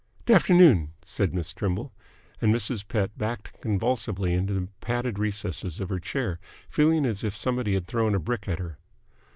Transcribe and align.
"Dafternoon," 0.25 0.93
said 1.05 1.31
Miss 1.31 1.53
Trimble, 1.53 1.93
and 2.41 2.51
Mrs. 2.51 2.87
Pett 2.87 3.15
backed 3.19 3.61
convulsively 3.61 4.33
into 4.33 4.51
the 4.51 4.67
padded 4.81 5.19
recesses 5.19 5.79
of 5.79 5.89
her 5.89 5.99
chair, 5.99 6.39
feeling 6.71 7.05
as 7.05 7.23
if 7.23 7.37
somebody 7.37 7.75
had 7.75 7.85
thrown 7.85 8.15
a 8.15 8.19
brick 8.19 8.47
at 8.47 8.57
her. 8.57 8.79